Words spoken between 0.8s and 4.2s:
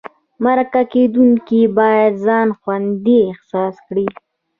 کېدونکی باید ځان خوندي احساس کړي.